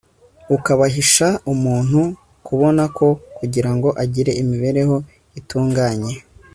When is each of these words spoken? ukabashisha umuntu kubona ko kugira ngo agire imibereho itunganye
ukabashisha 0.55 1.27
umuntu 1.53 2.01
kubona 2.47 2.83
ko 2.97 3.07
kugira 3.37 3.69
ngo 3.75 3.89
agire 4.03 4.31
imibereho 4.41 4.95
itunganye 5.39 6.13